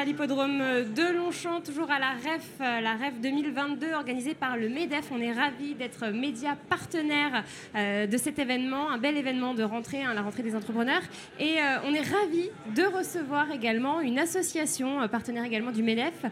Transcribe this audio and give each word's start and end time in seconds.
À 0.00 0.04
l'hippodrome 0.06 0.60
de 0.96 1.14
Longchamp, 1.14 1.60
toujours 1.60 1.90
à 1.90 1.98
la 1.98 2.12
REF, 2.12 2.48
euh, 2.62 2.80
la 2.80 2.92
REF 2.92 3.20
2022 3.20 3.92
organisée 3.92 4.32
par 4.32 4.56
le 4.56 4.70
MEDEF. 4.70 5.10
On 5.12 5.20
est 5.20 5.30
ravis 5.30 5.74
d'être 5.74 6.06
média 6.06 6.56
partenaire 6.70 7.44
euh, 7.74 8.06
de 8.06 8.16
cet 8.16 8.38
événement, 8.38 8.90
un 8.90 8.96
bel 8.96 9.18
événement 9.18 9.52
de 9.52 9.62
rentrée, 9.62 10.02
hein, 10.02 10.14
la 10.14 10.22
rentrée 10.22 10.42
des 10.42 10.56
entrepreneurs. 10.56 11.02
Et 11.38 11.58
euh, 11.58 11.86
on 11.86 11.92
est 11.92 12.00
ravis 12.00 12.48
de 12.74 12.82
recevoir 12.84 13.50
également 13.50 14.00
une 14.00 14.18
association 14.18 15.06
partenaire 15.08 15.44
également 15.44 15.70
du 15.70 15.82
MEDEF, 15.82 16.24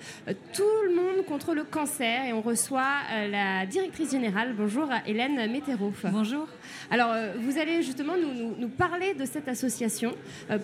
Tout 0.55 0.63
le 0.89 0.95
monde 0.95 1.27
contre 1.27 1.55
le 1.55 1.65
cancer. 1.65 2.25
Et 2.25 2.33
on 2.33 2.41
reçoit 2.41 3.03
la 3.31 3.67
directrice 3.67 4.13
générale. 4.13 4.55
Bonjour 4.57 4.89
Hélène 5.07 5.51
Météro. 5.53 5.93
Bonjour. 6.05 6.49
Alors, 6.91 7.15
vous 7.39 7.59
allez 7.59 7.83
justement 7.83 8.15
nous, 8.17 8.55
nous 8.59 8.69
parler 8.69 9.13
de 9.13 9.27
cette 9.27 9.49
association. 9.49 10.15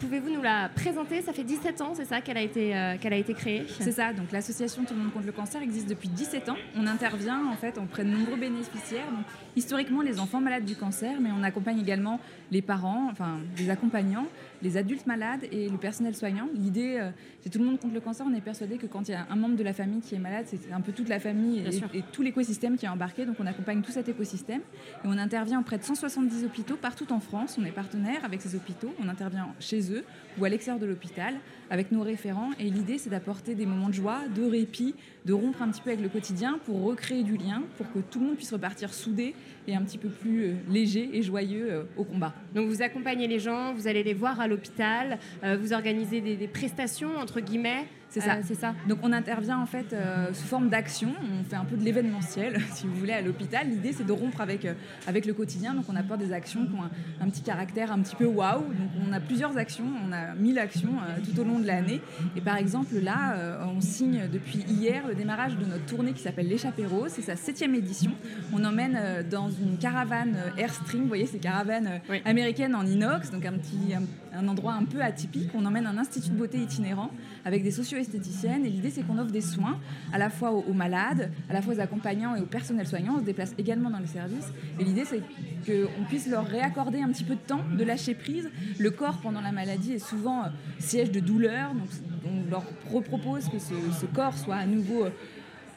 Pouvez-vous 0.00 0.30
nous 0.30 0.42
la 0.42 0.70
présenter? 0.74 1.20
Ça 1.20 1.34
fait 1.34 1.44
17 1.44 1.82
ans, 1.82 1.92
c'est 1.94 2.06
ça 2.06 2.22
qu'elle 2.22 2.38
a 2.38 2.42
été 2.42 2.72
qu'elle 3.00 3.12
a 3.12 3.16
été 3.16 3.34
créée. 3.34 3.64
C'est 3.80 3.92
ça, 3.92 4.12
donc 4.12 4.32
l'association 4.32 4.84
Tout 4.84 4.94
le 4.94 5.00
monde 5.00 5.12
contre 5.12 5.26
le 5.26 5.32
cancer 5.32 5.62
existe 5.62 5.88
depuis 5.88 6.08
17 6.08 6.48
ans. 6.48 6.56
On 6.76 6.86
intervient 6.86 7.46
en 7.46 7.56
fait 7.56 7.78
auprès 7.78 8.04
de 8.04 8.10
nombreux 8.10 8.36
bénéficiaires, 8.36 9.10
donc, 9.10 9.24
historiquement 9.56 10.02
les 10.02 10.20
enfants 10.20 10.40
malades 10.40 10.64
du 10.64 10.76
cancer, 10.76 11.20
mais 11.20 11.30
on 11.38 11.42
accompagne 11.42 11.80
également 11.80 12.20
les 12.50 12.62
parents, 12.62 13.08
enfin 13.10 13.38
les 13.56 13.70
accompagnants, 13.70 14.26
les 14.62 14.76
adultes 14.76 15.06
malades 15.06 15.44
et 15.52 15.68
le 15.68 15.76
personnel 15.76 16.14
soignant. 16.14 16.48
L'idée, 16.54 16.96
euh, 16.98 17.10
c'est 17.42 17.50
Tout 17.50 17.58
le 17.58 17.66
monde 17.66 17.78
contre 17.78 17.94
le 17.94 18.00
cancer, 18.00 18.27
on 18.28 18.34
est 18.34 18.41
persuadé 18.41 18.78
que 18.78 18.86
quand 18.86 19.08
il 19.08 19.12
y 19.12 19.14
a 19.14 19.26
un 19.30 19.36
membre 19.36 19.56
de 19.56 19.62
la 19.62 19.72
famille 19.72 20.00
qui 20.00 20.14
est 20.14 20.19
malade, 20.19 20.47
c'est 20.48 20.72
un 20.72 20.80
peu 20.80 20.92
toute 20.92 21.08
la 21.08 21.20
famille 21.20 21.60
et, 21.60 21.98
et, 21.98 22.02
tout 22.12 22.22
l'écosystème 22.22 22.76
qui 22.76 22.86
est 22.86 22.88
embarqué, 22.88 23.26
donc 23.26 23.36
on 23.38 23.47
accompagne 23.47 23.82
tout 23.82 23.92
cet 23.92 24.08
écosystème 24.08 24.60
et 24.60 25.06
on 25.06 25.19
intervient 25.19 25.60
auprès 25.60 25.78
de 25.78 25.84
170 25.84 26.44
hôpitaux 26.44 26.76
partout 26.76 27.12
en 27.12 27.20
France. 27.20 27.56
On 27.60 27.64
est 27.64 27.70
partenaire 27.70 28.24
avec 28.24 28.41
ces 28.41 28.54
hôpitaux, 28.54 28.94
on 29.02 29.08
intervient 29.08 29.48
chez 29.60 29.92
eux 29.92 30.04
ou 30.38 30.44
à 30.44 30.48
l'extérieur 30.48 30.80
de 30.80 30.86
l'hôpital 30.86 31.34
avec 31.70 31.92
nos 31.92 32.02
référents 32.02 32.50
et 32.58 32.64
l'idée 32.64 32.83
c'est 32.98 33.10
d'apporter 33.10 33.54
des 33.54 33.66
moments 33.66 33.88
de 33.88 33.94
joie, 33.94 34.20
de 34.34 34.44
répit, 34.44 34.94
de 35.24 35.32
rompre 35.32 35.62
un 35.62 35.68
petit 35.68 35.80
peu 35.80 35.90
avec 35.90 36.02
le 36.02 36.08
quotidien 36.08 36.58
pour 36.64 36.82
recréer 36.82 37.22
du 37.22 37.36
lien, 37.36 37.62
pour 37.76 37.91
que 37.92 37.98
tout 37.98 38.20
le 38.20 38.26
monde 38.26 38.36
puisse 38.36 38.52
repartir 38.52 38.92
soudé 38.92 39.34
et 39.66 39.74
un 39.74 39.82
petit 39.82 39.98
peu 39.98 40.08
plus 40.08 40.44
euh, 40.44 40.54
léger 40.68 41.10
et 41.12 41.22
joyeux 41.22 41.68
euh, 41.70 41.82
au 41.96 42.04
combat. 42.04 42.34
Donc 42.54 42.68
vous 42.68 42.82
accompagnez 42.82 43.26
les 43.26 43.38
gens, 43.38 43.72
vous 43.74 43.88
allez 43.88 44.02
les 44.02 44.14
voir 44.14 44.41
à 44.41 44.48
l'hôpital, 44.48 45.18
euh, 45.42 45.56
vous 45.56 45.72
organisez 45.72 46.20
des 46.20 46.48
prestations 46.48 47.16
entre 47.16 47.41
guillemets 47.41 47.86
c'est 48.08 48.20
ça. 48.20 48.34
Euh, 48.34 48.42
c'est 48.44 48.55
ça. 48.55 48.74
Donc 48.88 48.98
on 49.02 49.12
intervient 49.12 49.58
en 49.58 49.66
fait 49.66 49.92
euh, 49.92 50.33
sous 50.33 50.47
forme 50.47 50.69
d'action. 50.69 51.12
On 51.22 51.44
fait 51.44 51.56
un 51.56 51.64
peu 51.64 51.77
de 51.77 51.84
l'événementiel, 51.84 52.60
si 52.72 52.86
vous 52.86 52.94
voulez, 52.94 53.12
à 53.12 53.20
l'hôpital. 53.20 53.69
L'idée 53.69 53.92
c'est 53.92 54.06
de 54.06 54.12
rompre 54.12 54.41
avec, 54.41 54.64
euh, 54.64 54.74
avec 55.06 55.27
le 55.27 55.34
quotidien. 55.34 55.74
Donc 55.74 55.86
on 55.88 55.97
apporte 55.97 56.20
des 56.20 56.32
actions 56.32 56.66
qui 56.66 56.72
ont 56.72 56.84
un, 57.20 57.28
petit 57.28 57.42
caractère 57.42 57.92
un 57.92 58.00
petit 58.00 58.16
peu 58.16 58.27
waouh. 58.27 58.60
Donc 58.60 58.91
on 59.08 59.12
a 59.12 59.20
plusieurs 59.20 59.56
actions. 59.56 59.86
On 60.06 60.12
a 60.12 60.34
1000 60.34 60.58
actions 60.58 60.94
tout 61.25 61.41
au 61.41 61.44
long 61.44 61.58
de 61.58 61.66
l'année. 61.66 62.00
Et 62.36 62.41
par 62.41 62.56
exemple 62.56 62.94
là, 63.00 63.58
on 63.75 63.80
signe 63.80 64.28
depuis 64.32 64.58
hier 64.69 65.06
le 65.06 65.14
démarrage 65.14 65.56
de 65.56 65.64
notre 65.64 65.84
tournée 65.86 66.12
qui 66.12 66.22
s'appelle 66.22 66.48
l'échappée 66.48 66.86
rose. 66.86 67.10
C'est 67.10 67.22
sa 67.22 67.36
septième 67.36 67.75
édition. 67.75 68.12
On 68.52 68.64
emmène 68.64 69.25
dans 69.30 69.50
une 69.50 69.78
caravane 69.78 70.36
Airstream. 70.56 71.02
Vous 71.02 71.08
voyez 71.08 71.27
ces 71.27 71.38
caravanes 71.38 72.00
américaines 72.25 72.75
en 72.75 72.86
inox, 72.86 73.30
donc 73.30 73.44
un 73.44 73.52
petit 73.52 73.94
un, 73.94 74.02
endroit 74.48 74.74
un 74.74 74.84
peu 74.84 75.00
atypique. 75.02 75.50
On 75.54 75.64
emmène 75.64 75.86
un 75.86 75.98
institut 75.98 76.30
de 76.30 76.36
beauté 76.36 76.58
itinérant 76.58 77.10
avec 77.44 77.62
des 77.62 77.70
socio 77.70 77.98
esthéticienne. 77.98 78.64
Et 78.64 78.70
l'idée, 78.70 78.91
c'est 78.91 79.02
qu'on 79.02 79.18
offre 79.18 79.30
des 79.30 79.41
soins 79.41 79.78
à 80.12 80.18
la 80.18 80.30
fois 80.30 80.50
aux, 80.52 80.72
malades, 80.72 81.30
à 81.48 81.52
la 81.52 81.62
fois 81.62 81.74
aux 81.74 81.80
accompagnants 81.80 82.36
et 82.36 82.41
au 82.41 82.47
personnel 82.47 82.86
soignant. 82.86 83.14
On 83.16 83.20
se 83.20 83.25
déplace 83.25 83.54
également 83.59 83.91
dans 83.91 83.98
les 83.98 84.06
services. 84.06 84.53
Et 84.78 84.84
l'idée, 84.84 85.04
c'est 85.04 85.20
qu'on 85.66 86.04
puisse 86.04 86.28
leur 86.28 86.47
réaccorder 86.47 87.00
un 87.00 87.09
petit 87.09 87.25
peu 87.25 87.34
de 87.34 87.41
temps, 87.41 87.62
de 87.76 87.84
lâcher 87.84 88.14
prise. 88.14 88.50
Le 88.78 88.91
corps, 88.91 89.19
pendant 89.19 89.41
la 89.41 89.53
maladie, 89.53 89.92
est 89.92 89.98
souvent 89.98 90.44
euh, 90.44 90.48
siège 90.78 91.10
de 91.10 91.20
douleur. 91.20 91.72
Donc, 91.75 91.88
on 92.26 92.50
leur 92.50 92.64
propose 93.04 93.48
que 93.48 93.59
ce, 93.59 93.75
ce 94.00 94.06
corps 94.06 94.36
soit 94.36 94.56
à 94.56 94.66
nouveau 94.66 95.04
euh, 95.04 95.10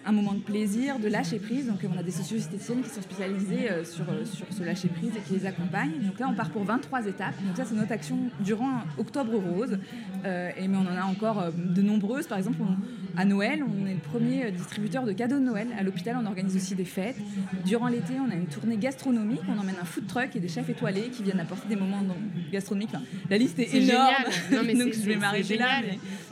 un 0.08 0.14
moment 0.14 0.34
de 0.34 0.40
plaisir, 0.40 1.00
de 1.00 1.08
lâcher 1.08 1.38
prise. 1.38 1.68
Donc 1.68 1.80
on 1.94 2.00
a 2.00 2.04
des 2.04 2.12
socio-esthéticiennes 2.12 2.82
qui 2.82 2.90
sont 2.90 3.02
spécialisées 3.02 3.70
euh, 3.70 3.84
sur, 3.84 4.06
euh, 4.10 4.24
sur 4.26 4.46
ce 4.50 4.64
lâcher 4.64 4.88
prise 4.88 5.12
et 5.16 5.20
qui 5.20 5.34
les 5.34 5.46
accompagnent. 5.46 6.00
Donc 6.02 6.18
là 6.20 6.28
on 6.30 6.34
part 6.34 6.50
pour 6.50 6.64
23 6.64 7.06
étapes. 7.08 7.36
Donc 7.46 7.58
ça 7.58 7.66
c'est 7.66 7.76
notre 7.76 7.92
action 7.92 8.18
durant 8.40 8.82
Octobre 8.98 9.34
Rose. 9.36 9.78
Euh, 10.26 10.50
et, 10.58 10.68
mais 10.68 10.78
on 10.78 10.88
en 10.88 10.98
a 10.98 11.04
encore 11.04 11.52
de 11.54 11.82
nombreuses. 11.82 12.28
Par 12.28 12.38
exemple 12.38 12.60
à 13.16 13.26
Noël 13.26 13.64
on 13.64 13.86
est 13.86 13.94
le 13.94 14.00
premier 14.00 14.52
distributeur 14.52 15.06
de 15.06 15.14
cadeaux 15.14 15.40
de 15.40 15.44
Noël. 15.44 15.68
À 15.78 15.84
l'hôpital 15.84 16.18
on 16.22 16.26
organise 16.26 16.56
aussi 16.56 16.76
des 16.76 16.86
fêtes. 16.86 17.18
Durant 17.66 17.88
l'été 17.88 18.14
on 18.20 18.32
a 18.32 18.36
une 18.36 18.48
tournée 18.48 18.78
gastronomique. 18.78 19.42
On 19.48 19.60
emmène 19.60 19.78
un 19.82 19.86
food 19.86 20.08
truck 20.08 20.36
et 20.36 20.40
des 20.40 20.48
chefs 20.48 20.70
étoilés 20.70 21.10
qui 21.10 21.24
viennent 21.24 21.40
apporter 21.40 21.68
des 21.68 21.76
moments 21.76 22.04
gastronomiques. 22.52 22.92
la 23.30 23.38
liste 23.38 23.60
est, 23.60 23.74
énorme. 23.74 24.14
Non, 24.52 24.62
mais 24.66 24.74
Donc 24.78 24.94
je 24.94 25.02
vais 25.02 25.16
m'arrêter 25.16 25.58
là. 25.58 25.82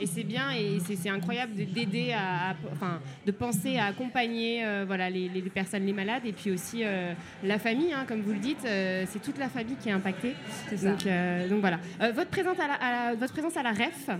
Et 0.00 0.06
c'est 0.06 0.24
bien 0.24 0.50
et 0.52 0.78
c'est 0.80 1.08
incroyable 1.08 1.52
d'aider 1.54 2.12
à, 2.12 2.54
enfin, 2.72 3.00
de 3.24 3.32
penser 3.32 3.78
à 3.78 3.86
accompagner 3.86 4.64
euh, 4.64 4.84
voilà, 4.86 5.10
les, 5.10 5.28
personnes, 5.54 5.86
les 5.86 5.92
malades, 5.92 6.24
et 6.24 6.32
puis 6.32 6.50
aussi 6.50 6.82
euh, 6.82 7.12
la 7.42 7.58
famille, 7.58 7.92
hein, 7.92 8.04
comme 8.06 8.20
vous 8.20 8.32
le 8.32 8.38
dites, 8.38 8.64
euh, 8.64 9.04
c'est 9.08 9.22
toute 9.22 9.38
la 9.38 9.48
famille 9.48 9.76
qui 9.76 9.88
est 9.88 9.92
impactée. 9.92 10.34
Donc, 10.82 11.06
donc, 11.48 11.60
voilà. 11.60 11.78
votre, 12.12 12.30
présence 12.30 12.58
à 12.58 12.68
la, 12.68 13.14
votre 13.14 13.32
présence 13.32 13.56
à 13.56 13.62
la 13.62 13.72
REF, 13.72 14.10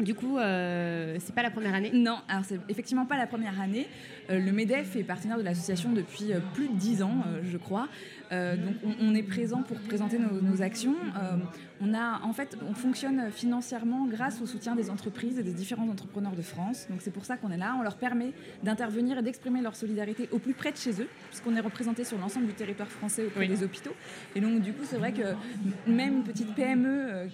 du 0.00 0.14
coup, 0.14 0.36
c'est 0.38 1.34
pas 1.34 1.42
la 1.42 1.50
première 1.50 1.74
année 1.74 1.90
Non, 1.92 2.18
alors 2.28 2.44
c'est 2.44 2.60
effectivement 2.68 3.06
pas 3.06 3.16
la 3.16 3.26
première 3.26 3.60
année. 3.60 3.88
le 4.28 4.50
MEDEF 4.52 4.96
est 4.96 5.04
partenaire 5.04 5.38
de 5.38 5.42
l'association 5.42 5.92
depuis 5.92 6.32
plus 6.54 6.68
de 6.68 6.74
dix 6.74 7.02
ans, 7.02 7.24
je 7.42 7.56
crois. 7.56 7.88
donc 8.30 8.94
on, 9.00 9.14
est 9.14 9.22
présent 9.22 9.62
pour 9.62 9.78
présenter 9.80 10.18
nos, 10.18 10.40
nos 10.40 10.62
actions. 10.62 10.96
On, 11.80 11.92
a, 11.92 12.20
en 12.22 12.32
fait, 12.32 12.56
on 12.68 12.72
fonctionne 12.72 13.30
financièrement 13.30 14.06
grâce 14.06 14.40
au 14.40 14.46
soutien 14.46 14.74
des 14.74 14.88
entreprises 14.88 15.38
et 15.38 15.42
des 15.42 15.52
différents 15.52 15.88
entrepreneurs 15.88 16.34
de 16.34 16.42
France. 16.42 16.86
Donc 16.88 17.00
c'est 17.02 17.10
pour 17.10 17.24
ça 17.24 17.36
qu'on 17.36 17.50
est 17.50 17.58
là. 17.58 17.76
On 17.78 17.82
leur 17.82 17.96
permet 17.96 18.32
d'intervenir 18.62 19.18
et 19.18 19.22
d'exprimer 19.22 19.60
leur 19.60 19.76
solidarité 19.76 20.28
au 20.32 20.38
plus 20.38 20.54
près 20.54 20.72
de 20.72 20.76
chez 20.76 21.02
eux, 21.02 21.08
puisqu'on 21.28 21.54
est 21.54 21.60
représenté 21.60 22.04
sur 22.04 22.18
l'ensemble 22.18 22.46
du 22.46 22.54
territoire 22.54 22.88
français 22.88 23.26
auprès 23.26 23.46
des 23.46 23.62
hôpitaux. 23.62 23.94
Et 24.34 24.40
donc 24.40 24.62
du 24.62 24.72
coup, 24.72 24.84
c'est 24.84 24.96
vrai 24.96 25.12
que 25.12 25.34
même 25.86 26.18
une 26.18 26.24
petite 26.24 26.54
PME 26.54 26.88
euh, 26.88 27.26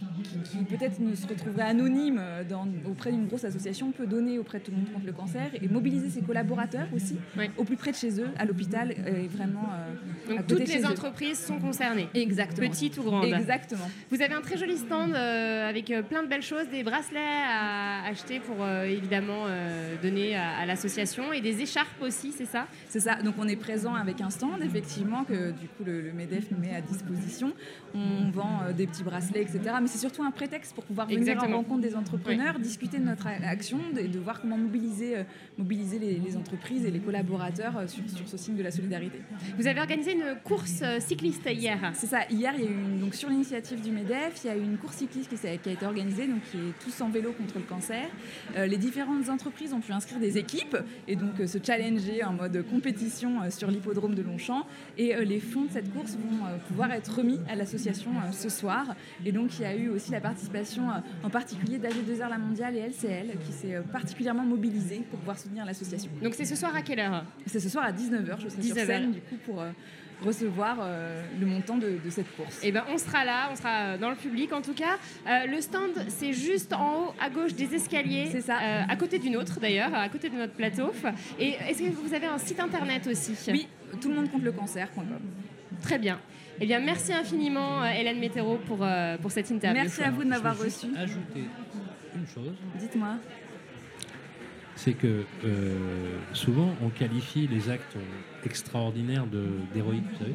qui, 0.45 0.59
peut-être 0.65 0.99
ne 0.99 1.15
se 1.15 1.27
retrouverait 1.27 1.63
anonyme 1.63 2.19
euh, 2.21 2.45
dans, 2.53 2.67
auprès 2.89 3.11
d'une 3.11 3.27
grosse 3.27 3.45
association 3.45 3.93
peut 3.93 4.07
donner 4.07 4.39
auprès 4.39 4.59
de 4.59 4.65
tout 4.65 4.71
le 4.71 4.77
monde 4.77 4.93
contre 4.93 5.07
le 5.07 5.13
cancer 5.13 5.51
et 5.61 5.69
mobiliser 5.69 6.11
ses 6.11 6.21
collaborateurs 6.21 6.87
aussi 6.95 7.17
au 7.57 7.65
plus 7.65 7.77
près 7.77 7.91
de 7.91 7.97
chez 7.97 8.21
eux, 8.21 8.29
à 8.39 8.45
l'hôpital 8.45 8.93
et 8.93 9.27
vraiment. 9.27 9.69
Euh, 9.73 10.37
donc 10.37 10.47
toutes 10.47 10.69
les 10.69 10.85
entreprises 10.87 11.39
sont 11.39 11.59
concernées. 11.59 12.09
Exactement. 12.15 12.69
Petites 12.69 12.99
ou 12.99 13.03
grandes. 13.03 13.25
Exactement. 13.25 13.89
Vous 14.11 14.23
avez 14.23 14.35
un 14.35 14.41
très 14.41 14.57
joli 14.57 14.77
stand 14.77 15.15
euh, 15.15 15.69
avec 15.69 15.91
euh, 15.91 16.03
plein 16.03 16.23
de 16.23 16.29
belles 16.29 16.43
choses, 16.43 16.69
des 16.69 16.83
bracelets 16.83 17.19
à 17.19 18.05
acheter 18.07 18.41
pour 18.41 18.57
euh, 18.61 18.85
évidemment 18.85 19.47
donner 20.03 20.37
à, 20.37 20.67
l'association 20.67 21.33
et 21.33 21.41
des 21.41 21.61
écharpes 21.61 22.01
aussi, 22.01 22.33
c'est 22.33 22.47
ça? 22.47 22.67
C'est 22.89 23.01
ça. 23.01 23.17
Donc 23.23 23.35
on 23.39 23.49
est 23.49 23.57
présent 23.57 23.95
avec 23.95 24.21
un 24.21 24.31
stand, 24.31 24.63
effectivement, 24.63 25.25
que 25.25 25.51
du 25.53 25.69
coup 25.69 25.85
le, 25.85 26.13
MEDEF 26.13 26.51
nous 26.51 26.59
met 26.59 26.75
à 26.75 26.81
disposition. 26.81 27.53
On 27.95 28.31
vend 28.31 28.61
des 28.77 28.87
petits 28.87 29.03
bracelets, 29.03 29.43
etc. 29.43 29.61
Mais 29.81 29.87
c'est 29.87 29.99
surtout 29.99 30.23
un 30.23 30.31
prétexte 30.31 30.75
pour 30.75 30.85
pouvoir 30.85 31.07
venir 31.07 31.43
en 31.43 31.57
rencontre 31.57 31.81
des 31.81 31.95
entrepreneurs, 31.95 32.42
discuter 32.59 32.99
de 32.99 33.05
notre 33.05 33.27
action 33.27 33.79
et 33.99 34.09
de, 34.09 34.19
voir 34.19 34.41
comment 34.41 34.57
mobiliser, 34.57 35.25
mobiliser 35.59 35.99
les, 35.99 36.37
entreprises 36.37 36.85
et 36.85 36.91
les 36.91 37.01
collaborateurs 37.01 37.89
sur, 37.89 38.03
ce 38.27 38.37
signe 38.37 38.57
de 38.57 38.63
la 38.63 38.71
solidarité. 38.71 39.21
Vous 39.59 39.67
avez 39.67 39.81
organisé 39.81 40.13
une 40.13 40.37
course 40.45 40.83
cycliste 41.01 41.49
hier. 41.51 41.79
C'est 41.95 42.07
ça. 42.07 42.21
Hier, 42.31 42.55
il 42.57 42.65
y 42.65 42.67
a 42.67 42.71
eu 42.71 43.01
donc 43.01 43.15
sur 43.15 43.29
l'initiative 43.29 43.81
du 43.81 43.91
MEDEF, 43.91 44.41
il 44.45 44.47
y 44.47 44.51
a 44.51 44.57
eu 44.57 44.63
une 44.63 44.79
course 44.79 44.97
cycliste 44.97 45.29
qui, 45.29 45.47
a 45.47 45.53
été 45.53 45.85
organisée, 45.85 46.27
donc 46.27 46.43
qui 46.51 46.57
est 46.57 46.85
tous 46.85 47.01
en 47.01 47.09
vélo 47.09 47.33
contre 47.33 47.59
le 47.59 47.65
cancer. 47.65 48.05
Euh, 48.57 48.67
les 48.67 48.77
différentes 48.77 49.29
entreprises 49.29 49.73
ont 49.73 49.81
pu 49.81 49.93
inscrire 49.93 50.19
des 50.19 50.39
équipes 50.39 50.77
et 51.09 51.17
donc 51.17 51.41
euh, 51.41 51.47
se 51.47 51.59
challenger 51.63 52.25
en 52.25 52.33
mode 52.33 52.65
compétition 52.71 53.43
euh, 53.43 53.51
sur 53.51 53.71
l'hippodrome 53.71 54.15
de 54.15 54.23
Longchamp. 54.23 54.67
Et 54.99 55.15
les 55.25 55.41
fonds 55.41 55.65
de 55.65 55.71
cette 55.71 55.93
course 55.93 56.13
vont 56.13 56.47
pouvoir 56.69 56.93
être 56.93 57.17
remis 57.19 57.39
à 57.49 57.57
l'association 57.57 58.11
ce 58.31 58.49
soir. 58.49 58.95
Et 59.25 59.33
donc 59.33 59.59
il 59.59 59.63
y 59.63 59.65
a 59.65 59.75
eu 59.75 59.89
aussi 59.89 60.11
la 60.11 60.21
participation 60.21 60.85
en 61.23 61.31
particulier 61.31 61.79
d'AG2R 61.79 62.32
La 62.33 62.39
Mondiale 62.39 62.77
et 62.77 62.81
LCL 62.81 63.39
qui 63.45 63.53
s'est 63.53 63.81
particulièrement 63.93 64.45
mobilisée 64.45 65.03
pour 65.11 65.19
pouvoir 65.19 65.39
soutenir 65.39 65.65
l'association. 65.65 66.11
Donc 66.23 66.35
c'est 66.35 66.45
ce 66.45 66.57
soir 66.57 66.75
à 66.75 66.83
quelle 66.83 67.01
heure? 67.01 67.25
C'est 67.47 67.61
ce 67.61 67.69
soir 67.69 67.85
à 67.85 67.93
19h, 67.93 68.41
je 68.41 68.49
serai 68.49 68.63
sur 68.63 68.77
scène 68.77 69.13
du 69.13 69.21
coup 69.21 69.37
pour 69.45 69.63
recevoir 70.23 70.79
euh, 70.81 71.23
le 71.39 71.47
montant 71.47 71.77
de, 71.77 71.99
cette 72.09 72.35
course. 72.37 72.63
Et 72.63 72.69
eh 72.69 72.73
ben, 72.73 72.85
on 72.93 72.99
sera 72.99 73.25
là, 73.25 73.49
on 73.51 73.57
sera 73.57 73.99
dans 73.99 74.11
le 74.11 74.17
public 74.17 74.53
en 74.53 74.63
tout 74.63 74.75
cas. 74.75 74.99
Euh, 75.27 75.47
le 75.47 75.61
stand, 75.61 75.91
c'est 76.09 76.33
juste 76.33 76.73
en 76.73 76.97
haut 76.97 77.15
à 77.21 77.29
gauche 77.29 77.55
des 77.55 77.75
escaliers. 77.75 78.29
C'est 78.31 78.41
ça. 78.41 78.59
Euh, 78.61 78.83
à 78.89 78.97
côté 78.97 79.19
d'une 79.19 79.37
autre 79.37 79.61
d'ailleurs, 79.61 79.95
à 79.95 80.09
côté 80.09 80.29
de 80.29 80.37
notre 80.37 80.55
plateau. 80.55 80.93
Et 81.39 81.55
est-ce 81.69 81.83
que 81.83 81.91
vous 81.91 82.15
avez 82.15 82.27
un 82.27 82.39
site 82.39 82.61
internet 82.61 83.07
aussi? 83.07 83.35
Oui, 83.49 83.69
tout 84.01 84.09
le 84.09 84.15
monde 84.15 84.31
contre 84.31 84.45
le 84.45 84.53
cancer.com. 84.53 85.05
Très 85.83 85.99
bien. 85.99 86.21
Eh 86.61 86.67
bien, 86.67 86.81
merci 86.81 87.13
infiniment, 87.13 87.85
Hélène 87.85 88.21
Météro, 88.21 88.57
pour, 88.67 88.87
pour 89.21 89.33
cette 89.33 89.51
interview. 89.51 89.83
Merci 89.83 90.03
à 90.03 90.11
vous 90.11 90.23
de 90.23 90.29
m'avoir 90.29 90.57
reçu. 90.57 90.87
Ajouter 90.97 91.45
une 92.23 92.29
chose. 92.29 92.55
Dites-moi. 92.79 93.17
C'est 94.77 94.95
que 94.95 95.25
euh, 95.45 96.17
souvent 96.33 96.75
on 96.83 96.89
qualifie 96.89 97.47
les 97.47 97.69
actes 97.69 97.97
extraordinaires 98.45 99.27
d'héroïque, 99.75 100.05
vous 100.13 100.19
savez 100.19 100.35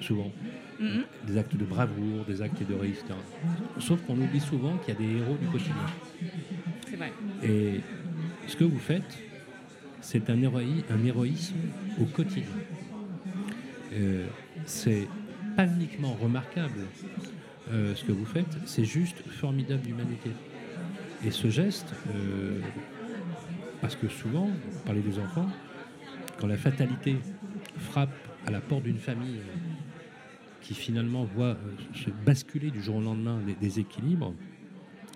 Souvent. 0.00 0.30
Mhm. 0.78 1.04
Des 1.26 1.38
actes 1.38 1.56
de 1.56 1.64
bravoure, 1.64 2.24
des 2.26 2.42
actes 2.42 2.62
d'héroïque, 2.62 2.96
etc. 2.96 3.14
Sauf 3.78 4.00
qu'on 4.02 4.20
oublie 4.20 4.40
souvent 4.40 4.76
qu'il 4.78 4.94
y 4.94 4.96
a 4.96 5.00
des 5.00 5.18
héros 5.18 5.36
du 5.36 5.46
quotidien. 5.46 5.86
C'est 6.88 6.96
vrai. 6.96 7.12
Et 7.42 7.80
ce 8.46 8.56
que 8.56 8.64
vous 8.64 8.78
faites, 8.78 9.18
c'est 10.00 10.28
un, 10.28 10.36
un 10.44 11.04
héroïsme 11.04 11.56
au 12.00 12.04
quotidien. 12.04 12.44
Euh, 13.94 14.26
c'est 14.66 15.08
pas 15.56 15.66
uniquement 15.66 16.14
remarquable 16.14 16.86
euh, 17.72 17.94
ce 17.94 18.04
que 18.04 18.12
vous 18.12 18.26
faites, 18.26 18.58
c'est 18.66 18.84
juste 18.84 19.16
formidable 19.28 19.82
d'humanité. 19.82 20.30
Et 21.24 21.30
ce 21.30 21.48
geste, 21.48 21.94
euh, 22.14 22.60
parce 23.80 23.96
que 23.96 24.08
souvent, 24.08 24.46
vous 24.46 24.78
parlez 24.84 25.00
des 25.00 25.18
enfants, 25.18 25.48
quand 26.38 26.46
la 26.46 26.58
fatalité 26.58 27.16
frappe 27.78 28.14
à 28.46 28.50
la 28.50 28.60
porte 28.60 28.82
d'une 28.82 28.98
famille 28.98 29.40
qui 30.60 30.74
finalement 30.74 31.24
voit 31.24 31.56
euh, 31.56 31.56
se 31.94 32.10
basculer 32.10 32.70
du 32.70 32.82
jour 32.82 32.96
au 32.96 33.00
lendemain 33.00 33.40
des, 33.46 33.54
des 33.54 33.80
équilibres, 33.80 34.34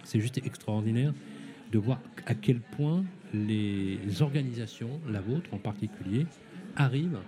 c'est 0.05 0.21
juste 0.21 0.39
extraordinaire 0.39 1.13
de 1.71 1.79
voir 1.79 2.01
à 2.25 2.35
quel 2.35 2.61
point 2.61 3.05
les 3.35 3.99
organisations, 4.23 5.01
la 5.11 5.21
vôtre 5.21 5.53
en 5.53 5.59
particulier, 5.59 6.27
arrivent 6.77 7.19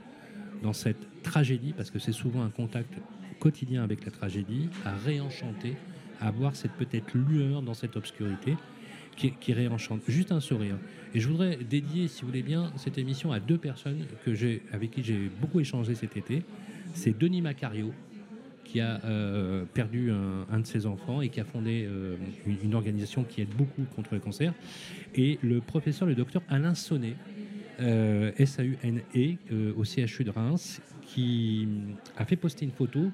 dans 0.63 0.73
cette 0.73 1.23
tragédie, 1.23 1.75
parce 1.77 1.91
que 1.91 1.99
c'est 1.99 2.13
souvent 2.13 2.43
un 2.43 2.51
contact 2.51 2.95
quotidien 3.41 3.83
avec 3.83 4.05
la 4.05 4.13
tragédie, 4.13 4.69
à 4.85 4.95
réenchanter, 4.95 5.75
à 6.21 6.29
avoir 6.29 6.55
cette 6.55 6.73
peut-être 6.73 7.13
lueur 7.15 7.63
dans 7.63 7.75
cette 7.75 7.97
obscurité 7.97 8.57
qui, 9.17 9.53
réenchante. 9.53 10.01
Juste 10.09 10.33
un 10.33 10.41
sourire. 10.41 10.77
Et 11.15 11.21
je 11.21 11.29
voudrais 11.29 11.57
dédier, 11.57 12.09
si 12.09 12.23
vous 12.23 12.29
voulez 12.29 12.43
bien, 12.43 12.73
cette 12.77 12.97
émission 12.97 13.33
à 13.33 13.41
deux 13.41 13.59
personnes 13.59 14.07
que 14.25 14.35
j'ai, 14.35 14.63
avec 14.73 14.93
qui 14.93 15.03
j'ai 15.03 15.31
beaucoup 15.41 15.61
échangé 15.61 15.95
cet 15.95 16.17
été. 16.17 16.43
C'est 16.95 17.19
Denis 17.19 17.43
Macario, 17.43 17.93
qui 18.65 18.81
a 18.81 19.05
euh, 19.05 19.65
perdu 19.75 20.11
un, 20.11 20.59
de 20.61 20.67
ses 20.67 20.87
enfants 20.87 21.21
et 21.21 21.29
qui 21.29 21.41
a 21.41 21.45
fondé 21.45 21.85
euh, 21.87 22.17
une, 22.47 22.57
une 22.65 22.75
organisation 22.75 23.25
qui 23.25 23.43
aide 23.43 23.55
beaucoup 23.55 23.83
contre 23.95 24.15
le 24.15 24.21
cancer. 24.21 24.55
Et 25.15 25.39
le 25.43 25.61
professeur, 25.61 26.09
le 26.09 26.15
docteur 26.15 26.43
Alain 26.49 26.75
Sonnet, 26.75 27.17
euh, 27.81 28.33
S-A-U-N-E, 28.37 29.37
euh, 29.53 29.73
au 29.75 29.85
CHU 29.85 30.25
de 30.25 30.31
Reims, 30.31 30.83
qui 31.01 31.67
a 32.17 32.27
fait 32.27 32.37
poster 32.37 32.67
une 32.67 32.73
photo 32.73 33.11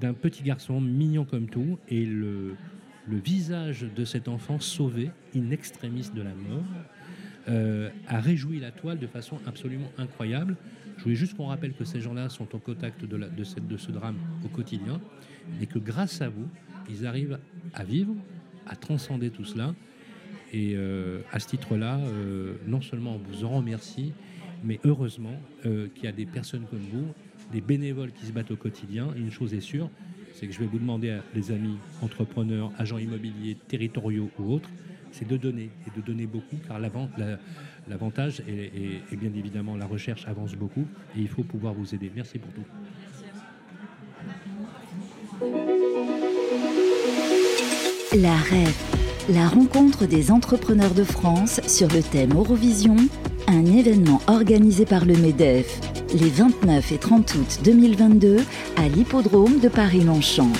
d'un 0.00 0.14
petit 0.14 0.42
garçon 0.42 0.80
mignon 0.80 1.24
comme 1.24 1.48
tout 1.48 1.78
et 1.88 2.04
le, 2.04 2.56
visage 3.08 3.86
de 3.94 4.04
cet 4.04 4.26
enfant 4.26 4.58
sauvé, 4.58 5.10
in 5.34 5.50
extremis 5.50 6.10
de 6.12 6.22
la 6.22 6.34
mort, 6.34 6.64
euh, 7.48 7.88
a 8.08 8.18
réjoui 8.18 8.58
la 8.58 8.72
toile 8.72 8.98
de 8.98 9.06
façon 9.06 9.38
absolument 9.46 9.90
incroyable. 9.96 10.56
Je 10.96 11.04
voulais 11.04 11.14
juste 11.14 11.36
qu'on 11.36 11.46
rappelle 11.46 11.74
que 11.74 11.84
ces 11.84 12.00
gens-là 12.00 12.28
sont 12.28 12.52
au 12.56 12.58
contact 12.58 13.04
de, 13.04 13.44
ce 13.44 13.92
drame 13.92 14.16
au 14.44 14.48
quotidien 14.48 15.00
et 15.60 15.66
que 15.66 15.78
grâce 15.78 16.20
à 16.20 16.28
vous, 16.28 16.48
ils 16.90 17.06
arrivent 17.06 17.38
à 17.74 17.84
vivre, 17.84 18.14
à 18.66 18.74
transcender 18.74 19.30
tout 19.30 19.44
cela. 19.44 19.74
Et 20.52 20.72
euh, 20.74 21.20
à 21.30 21.38
ce 21.38 21.46
titre-là, 21.46 21.98
euh, 21.98 22.54
non 22.66 22.80
seulement 22.80 23.14
on 23.14 23.18
vous 23.18 23.44
en 23.44 23.50
remercie, 23.50 24.12
mais 24.64 24.80
heureusement 24.84 25.38
qu'il 25.62 26.04
y 26.04 26.08
a 26.08 26.12
des 26.12 26.26
personnes 26.26 26.64
comme 26.68 26.84
vous, 26.92 27.12
des 27.52 27.60
bénévoles 27.60 28.12
qui 28.12 28.26
se 28.26 28.32
battent 28.32 28.50
au 28.50 28.56
quotidien. 28.56 29.08
Et 29.16 29.20
une 29.20 29.30
chose 29.30 29.54
est 29.54 29.60
sûre, 29.60 29.88
c'est 30.34 30.46
que 30.46 30.52
je 30.52 30.58
vais 30.58 30.66
vous 30.66 30.78
demander 30.78 31.10
à 31.10 31.22
les 31.34 31.50
amis 31.50 31.76
entrepreneurs, 32.02 32.70
agents 32.78 32.98
immobiliers, 32.98 33.56
territoriaux 33.68 34.30
ou 34.38 34.52
autres, 34.52 34.68
c'est 35.12 35.26
de 35.26 35.36
donner 35.36 35.70
et 35.86 35.98
de 36.00 36.04
donner 36.04 36.26
beaucoup, 36.26 36.56
car 36.68 36.78
l'avant- 36.78 37.08
la- 37.16 37.38
l'avantage 37.88 38.40
est 38.46 39.16
bien 39.16 39.30
évidemment 39.34 39.76
la 39.76 39.86
recherche 39.86 40.26
avance 40.26 40.54
beaucoup 40.54 40.86
et 41.16 41.20
il 41.20 41.28
faut 41.28 41.42
pouvoir 41.44 41.72
vous 41.72 41.94
aider. 41.94 42.10
Merci 42.14 42.38
pour 42.38 42.52
tout. 42.52 42.64
La 48.14 48.34
REF, 48.36 49.26
la 49.28 49.46
rencontre 49.48 50.06
des 50.06 50.30
entrepreneurs 50.30 50.94
de 50.94 51.04
France 51.04 51.60
sur 51.66 51.88
le 51.88 52.02
thème 52.02 52.32
Eurovision, 52.34 52.96
un 53.48 53.64
événement 53.66 54.20
organisé 54.26 54.84
par 54.86 55.04
le 55.04 55.14
MEDEF 55.16 55.80
les 56.16 56.30
29 56.30 56.92
et 56.92 56.98
30 56.98 57.34
août 57.34 57.58
2022 57.64 58.38
à 58.76 58.88
l'hippodrome 58.88 59.58
de 59.60 59.68
Paris-Longchamp. 59.68 60.52